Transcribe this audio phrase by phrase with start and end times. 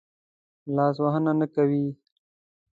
[0.75, 1.85] لاس وهنه نه کوي.